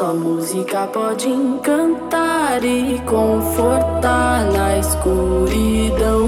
[0.00, 6.26] Só música pode encantar e confortar na escuridão.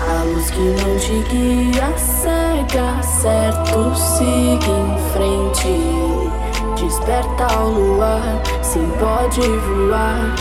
[0.00, 6.82] A luz que não te guia cega, certo, siga em frente.
[6.82, 10.34] Desperta ao luar, sim pode voar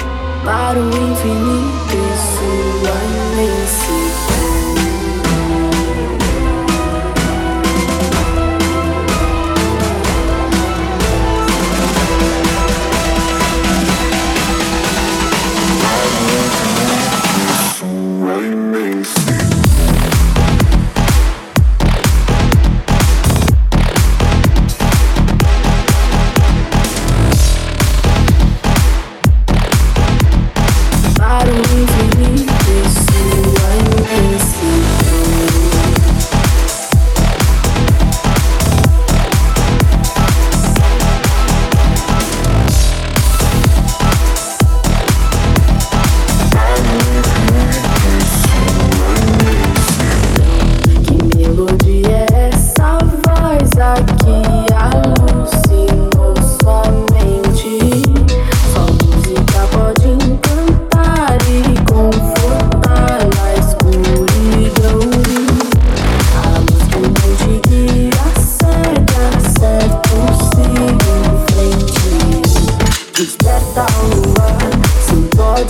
[0.44, 2.96] para o infinito e sua
[3.36, 4.41] imensidão.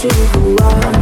[0.02, 0.80] de voar.
[0.84, 1.01] Ah.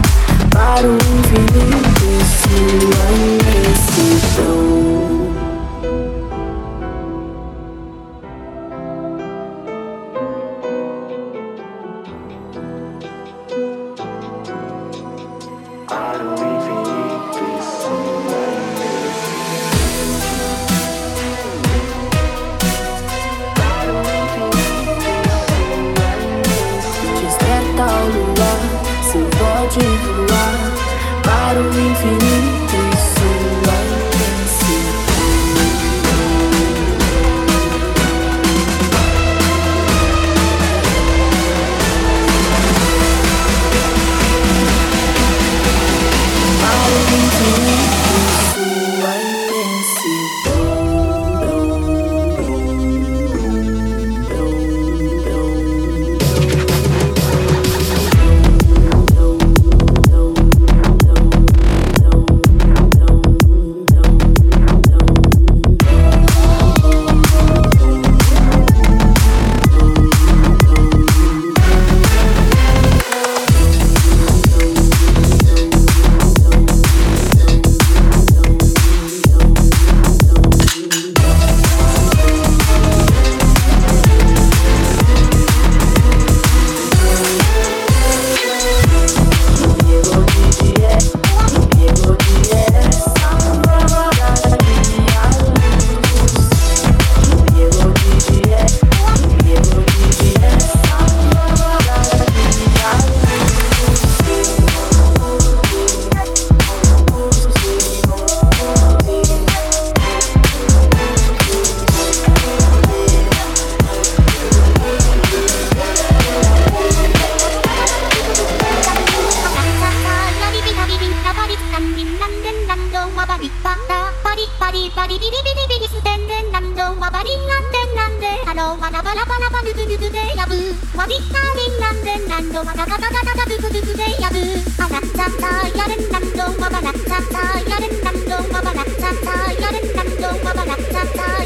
[123.39, 125.37] リパラパリパリパリビリビ
[125.71, 130.59] リビリステンデンラんドはバリンランデンランんであのはラバラバラバルブルブでやぶ
[130.99, 131.39] わびた
[131.71, 134.43] ンランデンなんのはなガタガタガタブブブブでやぶ
[134.83, 141.38] あらっちゃったやれんなんのはばらっちゃったやれんなんのはばらっちゃったやれんなんのはばらっちゃった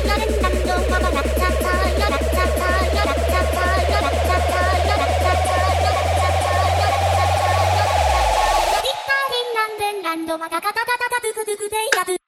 [10.25, 12.22] ドマタカタタタタトゥクトゥクイタゥ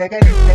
[0.00, 0.49] Bye-bye.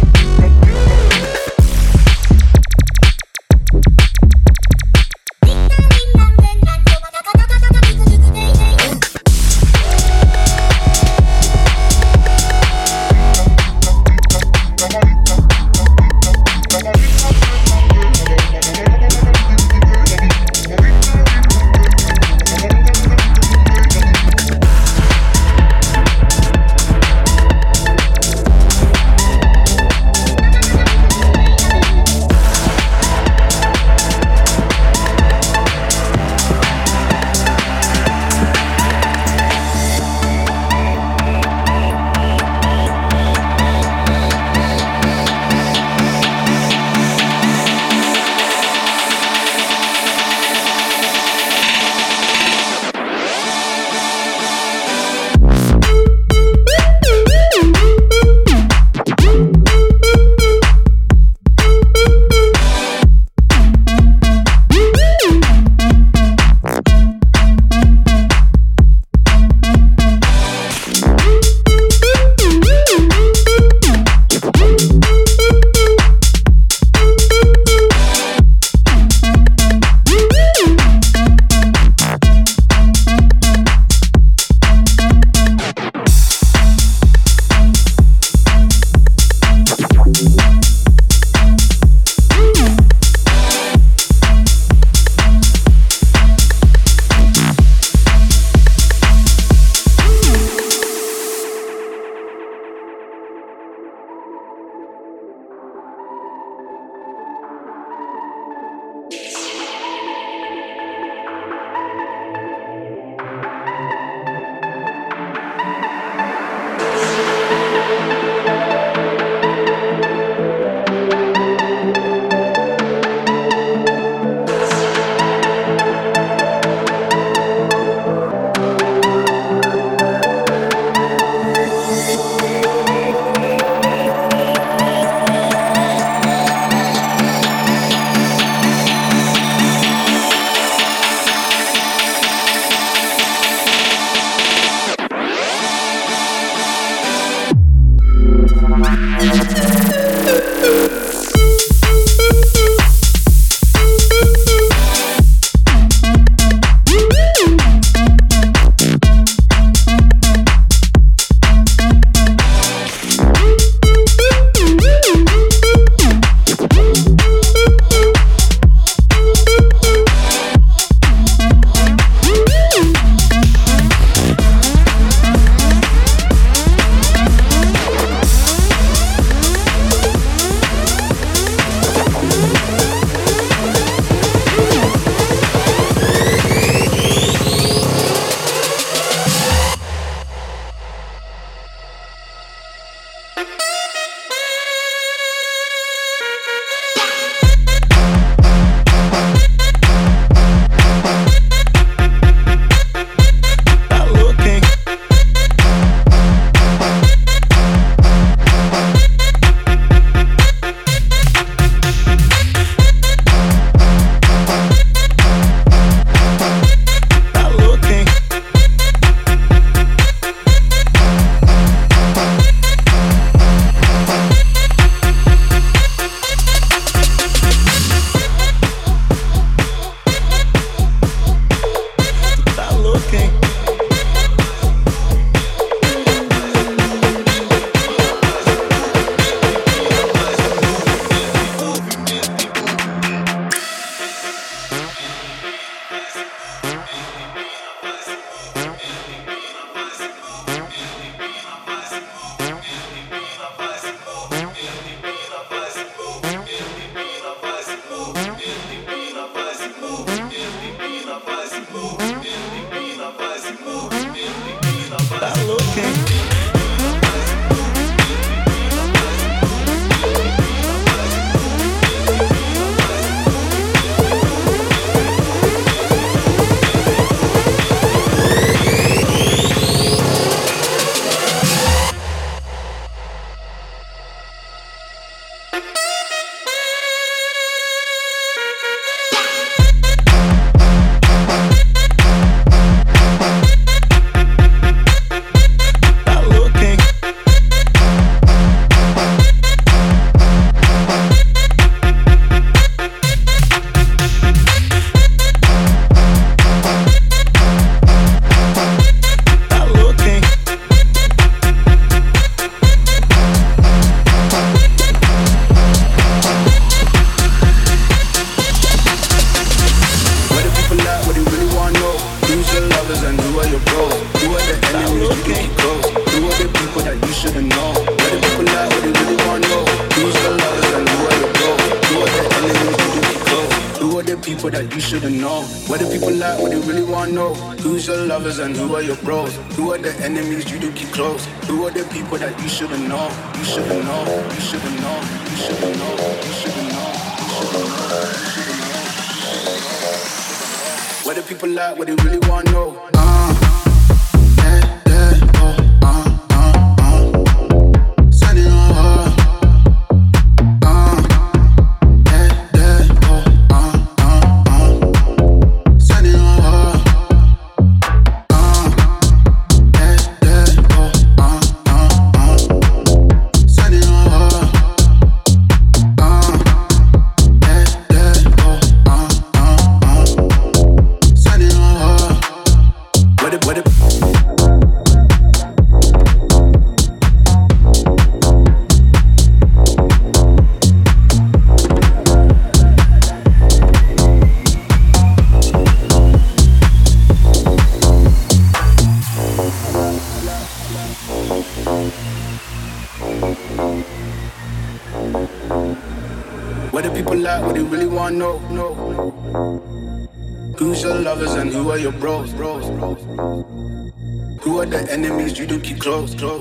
[416.18, 416.32] Who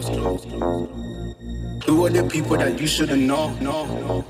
[2.06, 3.52] are the people that you shouldn't know?
[3.54, 4.20] No, no.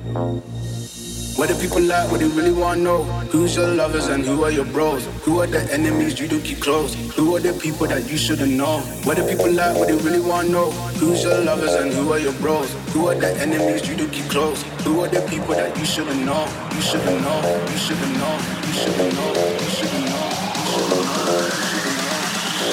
[1.37, 2.11] What the people like?
[2.11, 3.03] What they really want to know?
[3.31, 5.05] Who's your lovers and who are your bros?
[5.25, 6.95] Who are the enemies you do keep close?
[7.15, 8.79] Who are the people that you shouldn't know?
[9.05, 9.77] What the people like?
[9.77, 10.71] What they really want to know?
[11.03, 12.73] Who's your lovers and who are your bros?
[12.95, 14.63] Who are the enemies you do keep close?
[14.85, 16.49] Who are the people that you shouldn't know?
[16.75, 17.67] You shouldn't know.
[17.71, 18.39] You shouldn't know.
[18.65, 19.29] You shouldn't know.
[19.61, 20.25] You shouldn't know.
[20.25, 21.67] You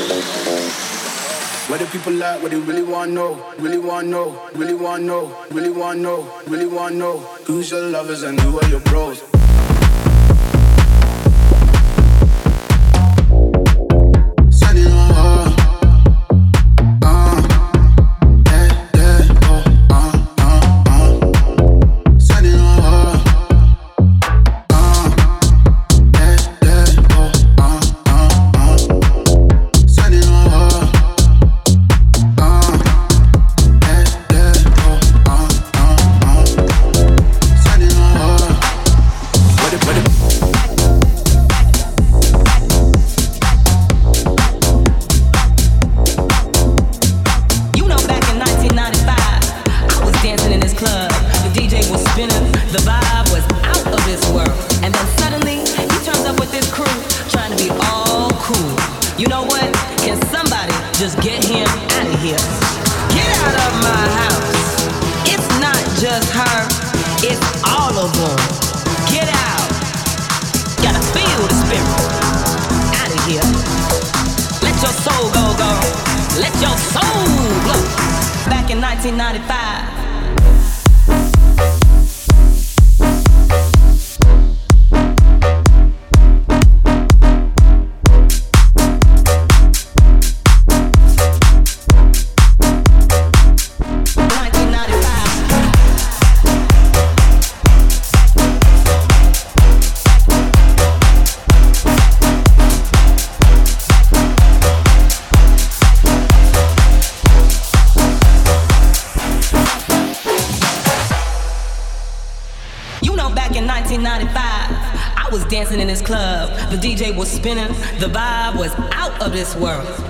[0.07, 0.90] shouldn't know.
[1.68, 2.41] What do people like?
[2.41, 3.53] What they really want to know?
[3.59, 4.49] Really want to know?
[4.55, 5.45] Really want to know?
[5.51, 6.41] Really want know?
[6.47, 7.20] Really want know?
[7.45, 9.30] Who's your lovers and who are your bros?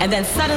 [0.01, 0.50] And then suddenly,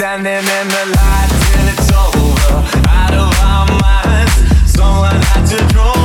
[0.00, 4.72] Standing in the light till it's over, out of our minds.
[4.72, 5.97] Someone had to draw.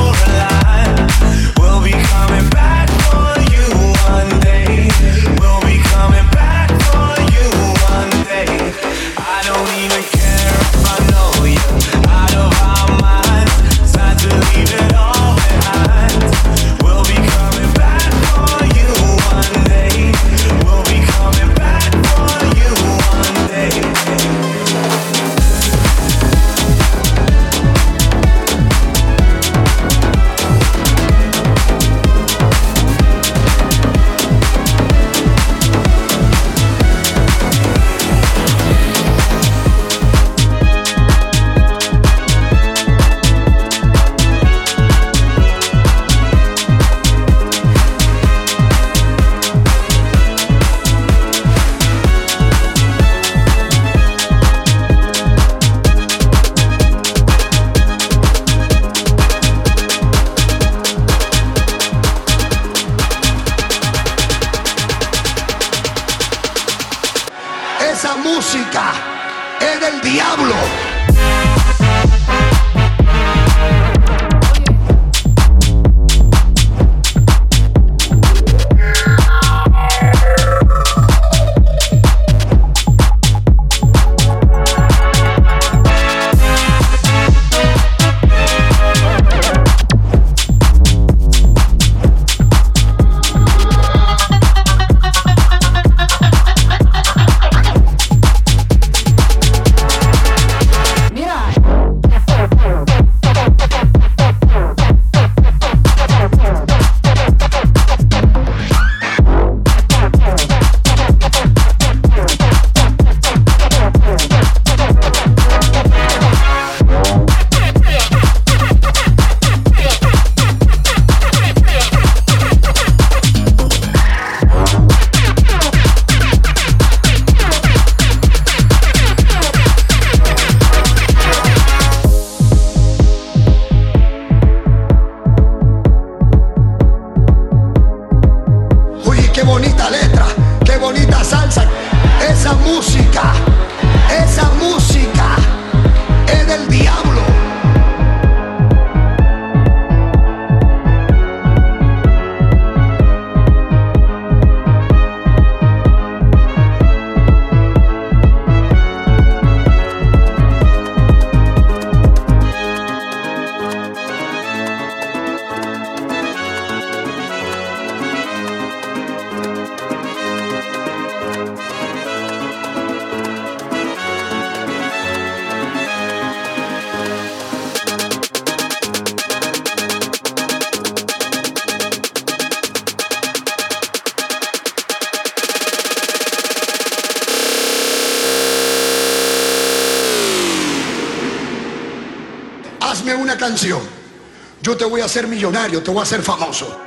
[194.84, 196.78] te voy a hacer millonario, te voy a hacer famoso.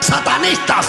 [0.00, 0.88] Satanistas.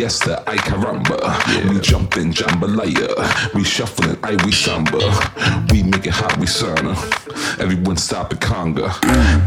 [0.00, 1.18] Fiesta, ay caramba.
[1.52, 1.68] Yeah.
[1.68, 3.52] We jumping jambalaya.
[3.52, 4.96] We shuffling, ay we samba.
[5.70, 6.96] We make it hot, we sauna.
[7.60, 8.88] Everyone stop the conga.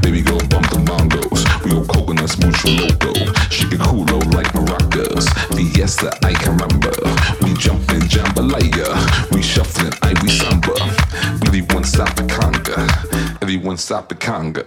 [0.04, 1.42] Baby go bump the bongos.
[1.66, 3.14] We go coconuts, mucho loco.
[3.50, 5.26] She get culo like maracas.
[5.58, 6.94] Fiesta, ay caramba.
[7.42, 8.94] We jumping jambalaya.
[9.32, 10.76] We shuffling, ay we samba.
[11.50, 13.33] Everyone stop the conga.
[13.44, 14.64] Everyone stop the conga.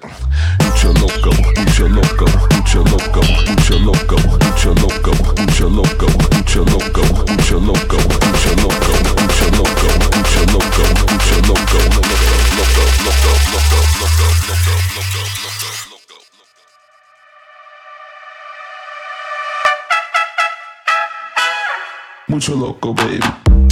[0.60, 5.06] Mucho loco, mucho loco, mucho loco, mucho loco, mucho loco,
[5.40, 6.06] mucho loco,
[6.36, 9.80] mucho loco, mucho loco, mucho loco, mucho loco,
[10.12, 10.76] mucho loco,
[11.08, 15.16] mucho loco, loco, loco, loco, loco, loco, loco,
[15.88, 16.20] loco.
[22.28, 23.65] Mucho loco, baby.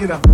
[0.00, 0.29] get up.